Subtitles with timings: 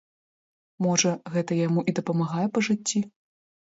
[0.85, 3.09] Можа, гэта яму і дапамагае па жыцці?